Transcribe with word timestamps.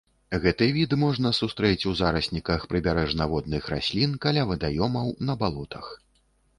Гэты 0.43 0.69
від 0.77 0.95
можна 1.03 1.31
сустрэць 1.39 1.87
у 1.91 1.93
зарасніках 2.01 2.67
прыбярэжна-водных 2.73 3.71
раслін 3.77 4.19
каля 4.27 4.51
вадаёмаў, 4.53 5.17
на 5.31 5.41
балотах. 5.45 5.97